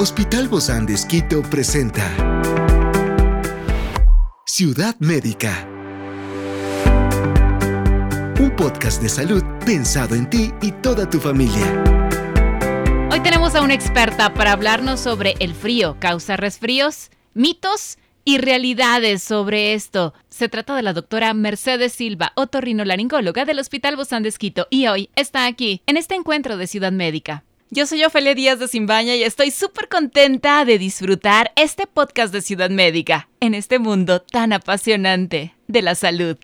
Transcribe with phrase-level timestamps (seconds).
[0.00, 2.06] Hospital Bozán de Esquito presenta
[4.46, 5.68] Ciudad Médica.
[8.38, 11.82] Un podcast de salud pensado en ti y toda tu familia.
[13.10, 19.24] Hoy tenemos a una experta para hablarnos sobre el frío, causa resfríos, mitos y realidades
[19.24, 20.14] sobre esto.
[20.28, 24.32] Se trata de la doctora Mercedes Silva, otorrinolaringóloga del Hospital Bozán de
[24.70, 27.42] y hoy está aquí, en este encuentro de Ciudad Médica.
[27.70, 32.40] Yo soy Ofelia Díaz de Simbaña y estoy súper contenta de disfrutar este podcast de
[32.40, 36.38] Ciudad Médica en este mundo tan apasionante de la salud.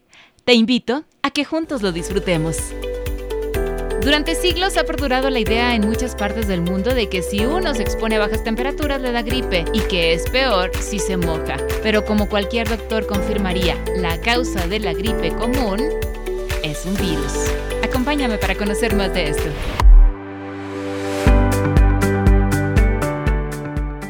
[0.45, 2.59] Te invito a que juntos lo disfrutemos.
[4.03, 7.75] Durante siglos ha perdurado la idea en muchas partes del mundo de que si uno
[7.75, 11.57] se expone a bajas temperaturas le da gripe y que es peor si se moja.
[11.83, 15.81] Pero como cualquier doctor confirmaría, la causa de la gripe común
[16.63, 17.33] es un virus.
[17.83, 19.51] Acompáñame para conocer más de esto.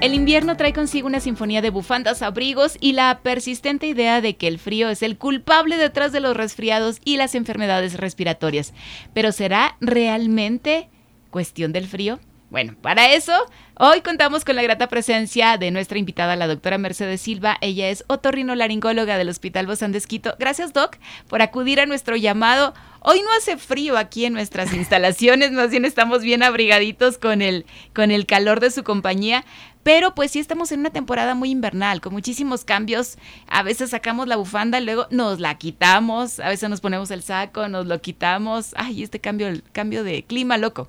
[0.05, 4.49] El invierno trae consigo una sinfonía de bufandas, abrigos y la persistente idea de que
[4.49, 8.75] el frío es el culpable detrás de los resfriados y las enfermedades respiratorias.
[9.15, 10.91] Pero ¿será realmente
[11.31, 12.21] cuestión del frío?
[12.55, 13.33] Bueno, para eso,
[13.81, 17.59] hoy contamos con la grata presencia de nuestra invitada, la doctora Mercedes Silva.
[17.61, 20.37] Ella es otorrinolaringóloga del Hospital Bozán de Esquito.
[20.39, 22.73] Gracias, Doc, por acudir a nuestro llamado.
[23.01, 27.67] Hoy no hace frío aquí en nuestras instalaciones, más bien estamos bien abrigaditos con el,
[27.93, 29.45] con el calor de su compañía,
[29.83, 33.19] pero pues sí estamos en una temporada muy invernal, con muchísimos cambios.
[33.49, 37.67] A veces sacamos la bufanda, luego nos la quitamos, a veces nos ponemos el saco,
[37.67, 38.75] nos lo quitamos.
[38.77, 40.89] Ay, este cambio, el cambio de clima loco.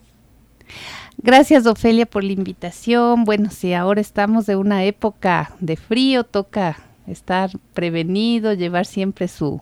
[1.18, 3.24] Gracias, Ofelia, por la invitación.
[3.24, 6.78] Bueno, si ahora estamos de una época de frío, toca
[7.08, 9.62] estar prevenido, llevar siempre su,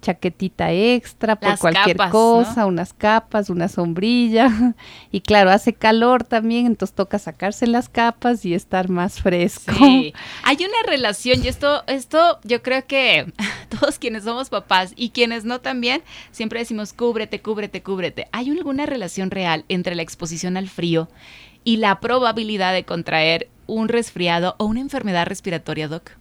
[0.00, 4.50] chaquetita extra por cualquier cosa, unas capas, una sombrilla.
[5.12, 9.72] Y claro, hace calor también, entonces toca sacarse las capas y estar más fresco.
[9.76, 10.14] Sí.
[10.44, 13.32] Hay una relación y esto, esto yo creo que
[13.68, 18.28] todos quienes somos papás y quienes no también, siempre decimos cúbrete, cúbrete, cúbrete.
[18.32, 21.08] ¿Hay alguna relación real entre la exposición al frío
[21.64, 26.12] y la probabilidad de contraer un resfriado o una enfermedad respiratoria, Doc?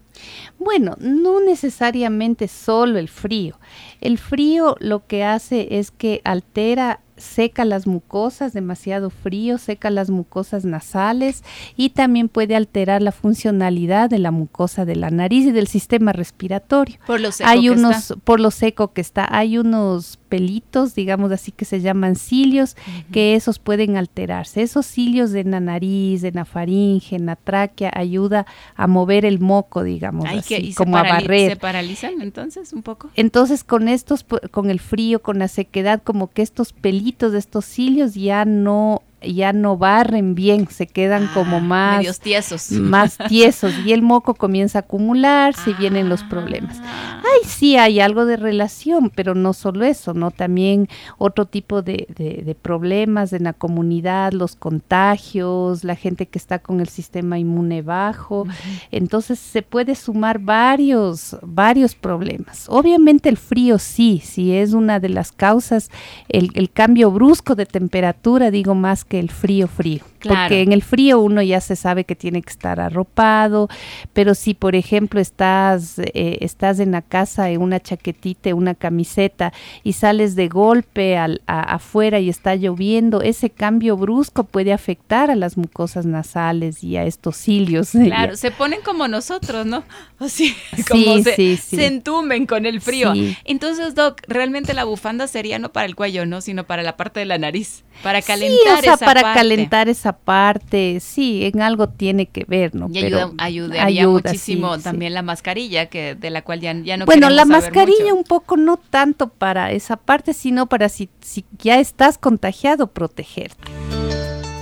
[0.58, 3.60] Bueno, no necesariamente solo el frío.
[4.02, 10.10] El frío lo que hace es que altera seca las mucosas, demasiado frío, seca las
[10.10, 11.44] mucosas nasales
[11.76, 16.14] y también puede alterar la funcionalidad de la mucosa de la nariz y del sistema
[16.14, 16.98] respiratorio.
[17.06, 18.16] Por lo seco hay que unos, está.
[18.16, 22.76] por lo seco que está, hay unos pelitos, digamos así, que se llaman cilios,
[23.12, 24.62] que esos pueden alterarse.
[24.62, 29.40] Esos cilios en la nariz, en la faringe, en la tráquea, ayuda a mover el
[29.40, 31.52] moco, digamos Ay, así, que, y como a barrer.
[31.52, 33.10] ¿Se paralizan entonces un poco?
[33.16, 37.66] Entonces con estos, con el frío, con la sequedad, como que estos pelitos de estos
[37.66, 42.72] cilios ya no, ya no barren bien, se quedan como Ah, más, Medios tiesos.
[42.72, 46.78] más tiesos y el moco comienza a acumularse y vienen los problemas.
[46.84, 47.22] Ah.
[47.24, 50.32] Ay, sí hay algo de relación, pero no solo eso, ¿no?
[50.32, 50.88] También
[51.18, 54.56] otro tipo de, de- de problemas en la comunidad, los
[55.04, 58.46] contagios, la gente que está con el sistema inmune bajo.
[58.92, 62.66] Entonces se puede sumar varios, varios problemas.
[62.70, 65.90] Obviamente el frío sí, sí es una de las causas,
[66.28, 70.02] el, el cambio brusco de temperatura, digo más que el frío frío.
[70.20, 70.40] Claro.
[70.50, 73.70] Porque en el frío uno ya se sabe que tiene que estar arropado,
[74.14, 79.54] pero si por ejemplo estás, eh, estás en la casa en una chaquetita, una camiseta
[79.84, 85.32] y sales de golpe al, a- afuera y está lloviendo, ese cambio brusco puede afectar
[85.32, 87.90] a las mucosas nasales y a estos cilios.
[88.10, 89.84] Claro, se ponen como nosotros, ¿no?
[90.20, 90.56] Así,
[90.90, 91.76] como Sí, se, sí, sí.
[91.78, 93.14] se entumen con el frío.
[93.46, 96.42] Entonces, Doc, realmente la bufanda sería no para el cuello, ¿no?
[96.42, 99.40] Sino para la parte de la nariz, para Sí, calentar o sea, para parte.
[99.40, 102.88] calentar esa parte, sí, en algo tiene que ver, ¿no?
[102.92, 104.84] Y ayuda, Pero ayudaría ayuda, muchísimo sí, sí.
[104.84, 108.16] también la mascarilla, que de la cual ya, ya no bueno, la saber mascarilla mucho.
[108.16, 113.58] un poco no tanto para esa parte, sino para si, si ya estás contagiado, protegerte.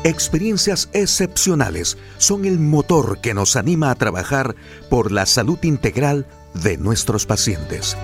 [0.04, 4.56] Experiencias excepcionales son el motor que nos anima a trabajar
[4.90, 7.98] por la salud integral de nuestros pacientes.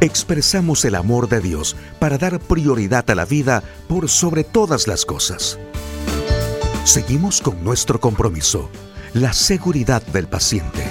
[0.00, 5.06] Expresamos el amor de Dios para dar prioridad a la vida por sobre todas las
[5.06, 5.58] cosas.
[6.84, 8.68] Seguimos con nuestro compromiso,
[9.14, 10.84] la seguridad del paciente.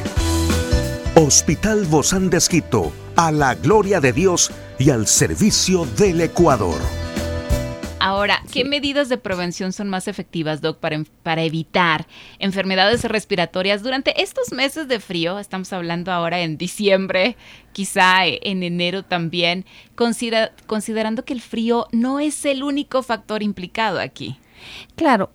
[1.13, 7.04] Hospital Bozán de Esquito, a la gloria de Dios y al servicio del Ecuador.
[8.25, 12.07] Ahora, ¿qué medidas de prevención son más efectivas, Doc, para, para evitar
[12.39, 15.38] enfermedades respiratorias durante estos meses de frío?
[15.38, 17.38] Estamos hablando ahora en diciembre,
[17.72, 19.63] quizá en enero también,
[19.94, 24.39] considera- considerando que el frío no es el único factor implicado aquí.
[24.95, 25.30] Claro,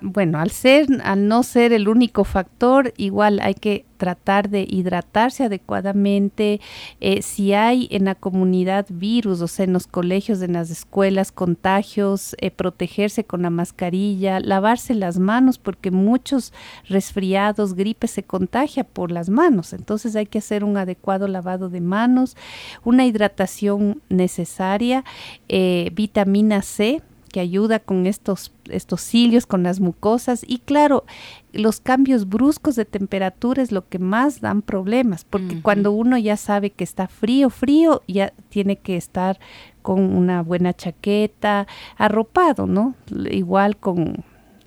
[0.00, 5.44] bueno, al ser, al no ser el único factor, igual hay que tratar de hidratarse
[5.44, 6.60] adecuadamente.
[7.00, 11.32] Eh, si hay en la comunidad virus, o sea, en los colegios, en las escuelas,
[11.32, 16.52] contagios, eh, protegerse con la mascarilla, lavarse las manos, porque muchos
[16.88, 19.72] resfriados, gripes se contagia por las manos.
[19.72, 22.36] Entonces hay que hacer un adecuado lavado de manos,
[22.84, 25.04] una hidratación necesaria,
[25.48, 27.02] eh, vitamina C
[27.34, 30.44] que ayuda con estos, estos cilios, con las mucosas.
[30.46, 31.04] Y claro,
[31.52, 36.36] los cambios bruscos de temperatura es lo que más dan problemas, porque cuando uno ya
[36.36, 39.40] sabe que está frío, frío, ya tiene que estar
[39.82, 41.66] con una buena chaqueta,
[41.96, 42.94] arropado, ¿no?
[43.28, 44.22] Igual con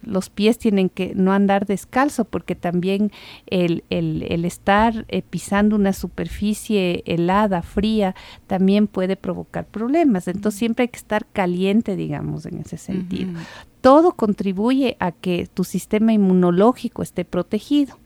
[0.08, 3.12] los pies tienen que no andar descalzo porque también
[3.48, 8.16] el, estar eh, pisando una superficie helada, fría,
[8.48, 10.28] también puede provocar problemas.
[10.28, 13.32] Entonces siempre hay que estar caliente, digamos, en ese sentido.
[13.82, 17.98] Todo contribuye a que tu sistema inmunológico esté protegido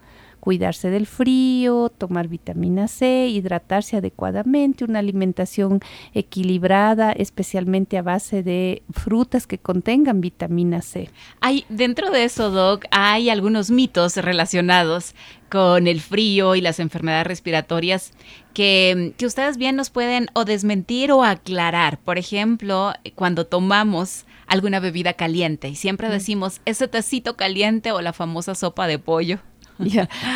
[0.42, 5.80] cuidarse del frío, tomar vitamina C, hidratarse adecuadamente, una alimentación
[6.14, 11.10] equilibrada, especialmente a base de frutas que contengan vitamina C.
[11.40, 15.16] Hay dentro de eso, Doc, hay algunos mitos relacionados
[15.50, 18.12] con el frío y las enfermedades respiratorias
[18.56, 22.00] que, que ustedes bien nos pueden o desmentir o aclarar.
[22.00, 28.12] Por ejemplo, cuando tomamos alguna bebida caliente y siempre decimos ese tecito caliente o la
[28.12, 29.40] famosa sopa de pollo.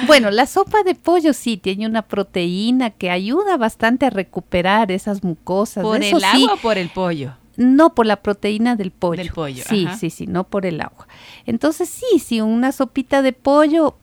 [0.07, 5.23] Bueno, la sopa de pollo sí tiene una proteína que ayuda bastante a recuperar esas
[5.23, 5.83] mucosas.
[5.83, 7.33] ¿Por el agua o por el pollo?
[7.57, 9.23] No, por la proteína del pollo.
[9.23, 9.63] Del pollo.
[9.67, 11.07] Sí, sí, sí, no por el agua.
[11.45, 13.95] Entonces sí, sí, una sopita de pollo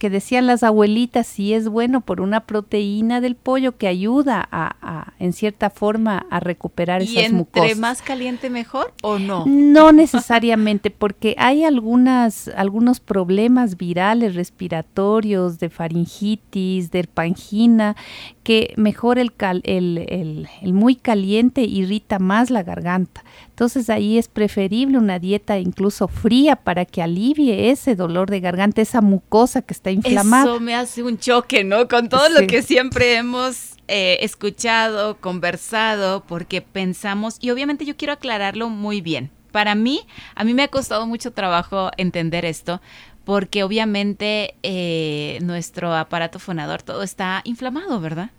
[0.00, 5.12] que decían las abuelitas, sí es bueno por una proteína del pollo que ayuda a,
[5.18, 9.44] en cierta forma, a recuperar esas ¿Y entre más caliente mejor o no?
[9.46, 17.94] No necesariamente, porque hay algunas, algunos problemas virales respiratorios, de faringitis, de pangina,
[18.42, 23.22] que mejor el, el, el, muy caliente irrita más la garganta.
[23.60, 28.80] Entonces ahí es preferible una dieta incluso fría para que alivie ese dolor de garganta,
[28.80, 30.44] esa mucosa que está inflamada.
[30.44, 31.86] Eso me hace un choque, ¿no?
[31.86, 38.14] Con todo lo que siempre hemos eh, escuchado, conversado, porque pensamos, y obviamente yo quiero
[38.14, 39.30] aclararlo muy bien.
[39.52, 42.80] Para mí, a mí me ha costado mucho trabajo entender esto,
[43.24, 48.30] porque obviamente eh, nuestro aparato fonador todo está inflamado, ¿verdad?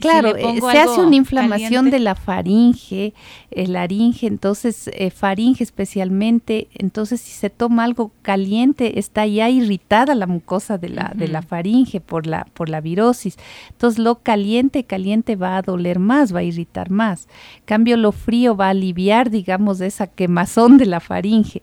[0.00, 3.14] Claro, eh, se hace una inflamación de la faringe,
[3.50, 10.14] el laringe, entonces eh, faringe especialmente, entonces si se toma algo caliente está ya irritada
[10.14, 13.36] la mucosa de la, de la faringe por la, por la virosis.
[13.70, 17.28] Entonces lo caliente, caliente va a doler más, va a irritar más.
[17.64, 21.62] Cambio lo frío va a aliviar, digamos, esa quemazón de la faringe.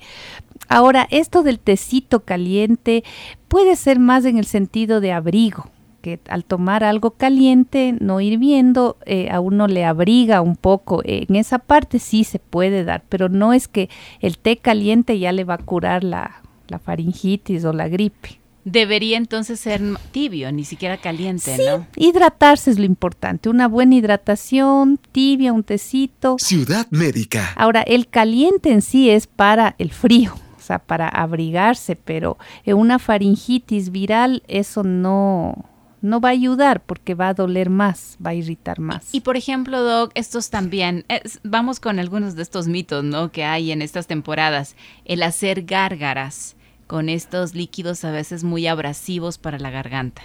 [0.69, 3.03] Ahora, esto del tecito caliente
[3.47, 5.72] puede ser más en el sentido de abrigo
[6.03, 11.01] que al tomar algo caliente, no hirviendo, eh, a uno le abriga un poco.
[11.05, 13.89] En esa parte sí se puede dar, pero no es que
[14.19, 16.41] el té caliente ya le va a curar la,
[16.83, 18.41] faringitis o la gripe.
[18.65, 21.87] Debería entonces ser tibio, ni siquiera caliente, sí, ¿no?
[21.95, 26.35] Hidratarse es lo importante, una buena hidratación, tibia, un tecito.
[26.37, 27.53] Ciudad médica.
[27.55, 32.75] Ahora, el caliente en sí es para el frío, o sea, para abrigarse, pero en
[32.77, 35.69] una faringitis viral eso no,
[36.03, 39.07] no va a ayudar porque va a doler más, va a irritar más.
[39.13, 41.05] Y, por ejemplo, Doc, estos también,
[41.43, 43.31] vamos con algunos de estos mitos, ¿no?
[43.31, 44.75] Que hay en estas temporadas.
[45.05, 46.57] El hacer gárgaras
[46.87, 50.21] con estos líquidos a veces muy abrasivos para la garganta.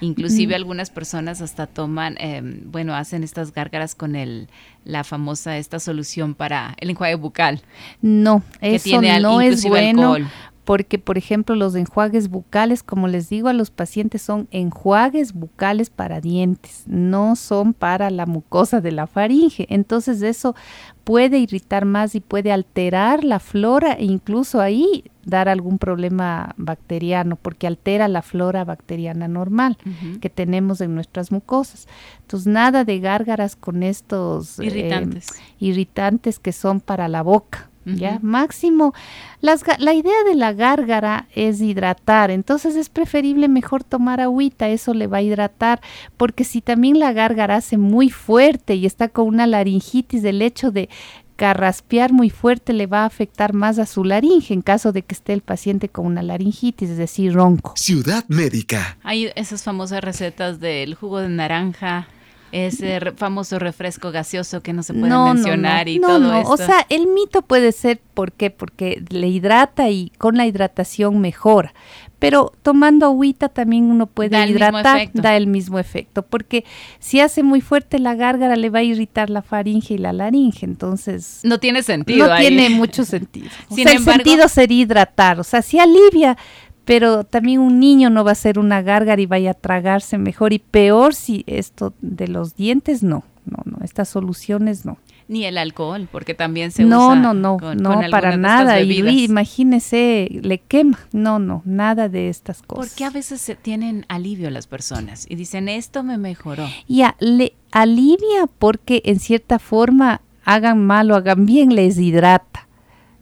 [0.00, 0.56] Inclusive mm.
[0.56, 4.48] algunas personas hasta toman, em, bueno, hacen estas gárgaras con el,
[4.84, 7.60] la famosa, esta solución para el enjuague bucal.
[8.00, 10.16] No, eso no es bueno
[10.64, 15.90] porque, por ejemplo, los enjuagues bucales, como les digo a los pacientes, son enjuagues bucales
[15.90, 19.66] para dientes, no son para la mucosa de la faringe.
[19.70, 20.54] Entonces eso
[21.02, 27.36] puede irritar más y puede alterar la flora e incluso ahí dar algún problema bacteriano,
[27.36, 29.78] porque altera la flora bacteriana normal
[30.20, 31.88] que tenemos en nuestras mucosas.
[32.20, 35.10] Entonces, nada de gárgaras con estos eh,
[35.58, 38.18] irritantes que son para la boca ¿ya?
[38.22, 38.94] Máximo,
[39.40, 45.06] la idea de la gárgara es hidratar, entonces es preferible mejor tomar agüita, eso le
[45.06, 45.80] va a hidratar,
[46.16, 50.70] porque si también la gárgara hace muy fuerte y está con una laringitis, el hecho
[50.70, 50.88] de
[51.36, 55.14] carraspear muy fuerte le va a afectar más a su laringe en caso de que
[55.14, 57.72] esté el paciente con una laringitis, es decir, ronco.
[57.76, 58.98] Ciudad médica.
[59.02, 62.06] Hay esas famosas recetas del jugo de naranja
[62.52, 66.40] ese famoso refresco gaseoso que no se puede mencionar y todo no.
[66.42, 68.50] O sea, el mito puede ser, ¿por qué?
[68.50, 71.74] Porque le hidrata y con la hidratación mejora.
[72.18, 76.64] Pero tomando agüita también uno puede hidratar, da el mismo efecto, porque
[77.00, 80.64] si hace muy fuerte la gárgara le va a irritar la faringe y la laringe,
[80.64, 81.40] entonces...
[81.42, 82.28] No tiene sentido.
[82.28, 83.48] No tiene mucho sentido.
[83.70, 86.36] O sea, el sentido sería hidratar, o sea, si alivia,
[86.84, 90.52] pero también un niño no va a ser una gárgara y vaya a tragarse mejor
[90.52, 94.98] y peor si esto de los dientes no, no, no, estas soluciones no.
[95.28, 97.16] Ni el alcohol, porque también se no, usa.
[97.16, 98.80] No, no, no, no, para nada.
[98.82, 100.98] Y imagínese, le quema.
[101.12, 102.88] No, no, nada de estas cosas.
[102.88, 106.68] Porque a veces se tienen alivio las personas y dicen, esto me mejoró.
[106.86, 112.61] Ya, le alivia porque en cierta forma, hagan mal o hagan bien, les hidrata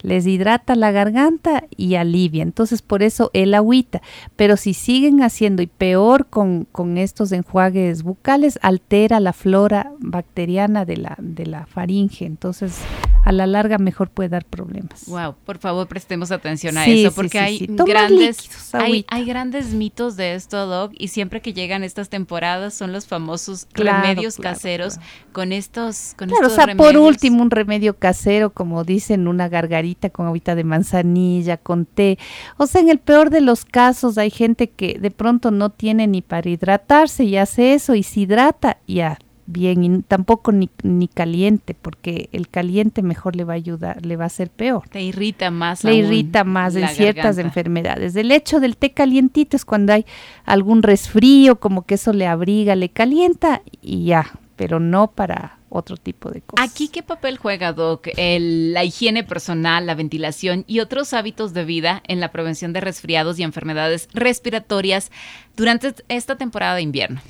[0.02, 2.42] les hidrata la garganta y alivia.
[2.42, 4.02] Entonces, por eso el agüita.
[4.36, 10.84] Pero si siguen haciendo y peor con, con, estos enjuagues bucales, altera la flora bacteriana
[10.84, 12.26] de la, de la faringe.
[12.26, 12.80] Entonces,
[13.24, 15.06] a la larga mejor puede dar problemas.
[15.06, 20.34] Wow, por favor prestemos atención a eso porque hay grandes hay, hay, grandes mitos de
[20.34, 24.98] esto, Doc, y siempre que llegan estas temporadas son los famosos remedios caseros
[25.32, 30.10] con estos con claro, o sea, por último un remedio casero como dicen una gargarita
[30.10, 32.18] con agüita de manzanilla, con té.
[32.56, 36.06] O sea, en el peor de los casos hay gente que de pronto no tiene
[36.06, 39.18] ni para hidratarse y hace eso y se hidrata y ya
[39.50, 44.16] bien y tampoco ni, ni, caliente porque el caliente mejor le va a ayudar, le
[44.16, 44.88] va a hacer peor.
[44.88, 45.84] Te irrita más.
[45.84, 48.16] Le irrita más en ciertas enfermedades.
[48.16, 50.06] El hecho del té calientito es cuando hay
[50.44, 54.26] algún resfrío, como que eso le abriga, le calienta y ya,
[54.56, 56.68] pero no para otro tipo de cosas.
[56.68, 58.08] Aquí, ¿qué papel juega, Doc?
[58.16, 62.80] El, la higiene personal, la ventilación y otros hábitos de vida en la prevención de
[62.80, 65.10] resfriados y enfermedades respiratorias
[65.56, 67.20] durante esta temporada de invierno.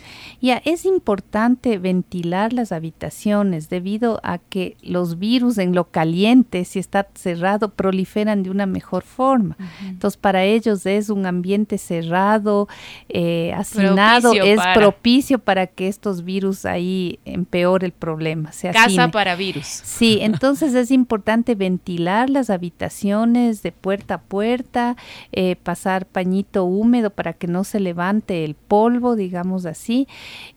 [0.41, 6.79] Ya es importante ventilar las habitaciones debido a que los virus en lo caliente, si
[6.79, 9.57] está cerrado, proliferan de una mejor forma.
[9.87, 12.69] Entonces, para ellos es un ambiente cerrado,
[13.11, 18.30] eh, hacinado, es propicio para que estos virus ahí empeore el problema.
[18.73, 19.67] Casa para virus.
[19.67, 24.97] Sí, entonces es importante ventilar las habitaciones de puerta a puerta,
[25.33, 30.09] eh, pasar pañito húmedo para que no se levante el polvo, digamos así.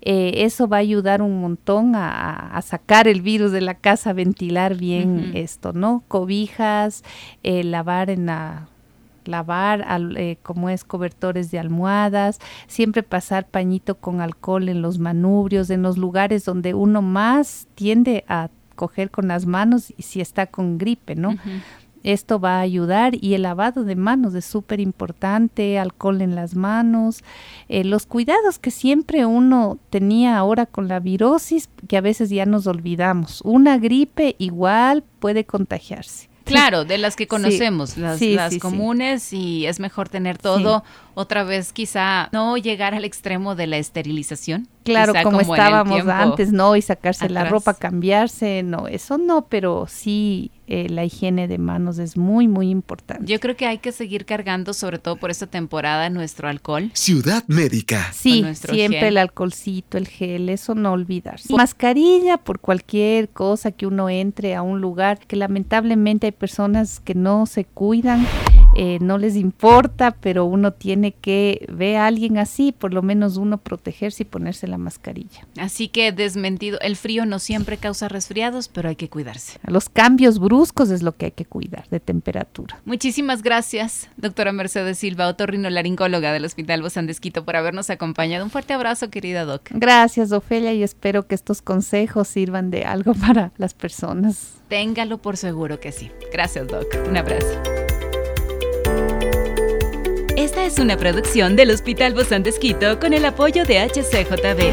[0.01, 4.75] Eh, eso va a ayudar un montón a, sacar el virus de la casa, ventilar
[4.75, 6.03] bien esto, ¿no?
[6.07, 7.03] Cobijas,
[7.43, 8.67] eh, lavar en la
[9.25, 9.85] lavar
[10.17, 15.81] eh, como es cobertores de almohadas, siempre pasar pañito con alcohol en los manubrios, en
[15.81, 20.77] los lugares donde uno más tiende a coger con las manos y si está con
[20.77, 21.35] gripe, ¿no?
[22.03, 26.53] Esto va a ayudar y el lavado de manos es súper importante, alcohol en las
[26.53, 27.23] manos,
[27.69, 32.45] eh, los cuidados que siempre uno tenía ahora con la virosis, que a veces ya
[32.45, 33.41] nos olvidamos.
[33.45, 36.32] Una gripe igual puede contagiarse.
[36.43, 38.19] Claro, de las que conocemos, las,
[38.59, 40.83] comunes y es mejor tener todo
[41.15, 44.67] otra vez quizá no llegar al extremo de la esterilización.
[44.83, 46.75] Claro, como, estábamos antes, ¿no?
[46.75, 51.99] Y sacarse la ropa, cambiarse, no, eso no, pero sí eh, la higiene de manos
[51.99, 53.31] es muy, muy importante.
[53.31, 56.91] Yo creo que hay que seguir cargando, sobre todo por esta temporada, nuestro alcohol.
[56.93, 58.11] Ciudad Médica.
[58.11, 61.53] Sí, siempre el alcoholcito, el gel, eso no olvidarse.
[61.53, 67.15] Mascarilla por cualquier cosa que uno entre a un lugar, que lamentablemente hay personas que
[67.15, 68.27] no se cuidan
[68.75, 73.37] eh, no les importa, pero uno tiene que ver a alguien así, por lo menos
[73.37, 75.47] uno protegerse y ponerse la mascarilla.
[75.57, 79.59] Así que desmentido, el frío no siempre causa resfriados, pero hay que cuidarse.
[79.65, 82.79] Los cambios bruscos es lo que hay que cuidar de temperatura.
[82.85, 88.43] Muchísimas gracias, doctora Mercedes Silva, otorrinolaringóloga del Hospital Bosandesquito, por habernos acompañado.
[88.43, 89.69] Un fuerte abrazo, querida doc.
[89.71, 94.55] Gracias, Ofelia, y espero que estos consejos sirvan de algo para las personas.
[94.67, 96.09] Téngalo por seguro que sí.
[96.31, 96.87] Gracias, doc.
[97.07, 97.82] Un abrazo.
[100.63, 104.71] Es una producción del Hospital de con el apoyo de HCJB.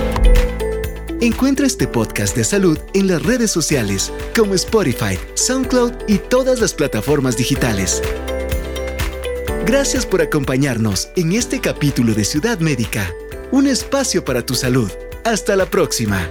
[1.21, 6.75] Encuentra este podcast de salud en las redes sociales como Spotify, SoundCloud y todas las
[6.75, 8.01] plataformas digitales.
[9.67, 13.13] Gracias por acompañarnos en este capítulo de Ciudad Médica,
[13.51, 14.93] un espacio para tu salud.
[15.25, 16.31] Hasta la próxima.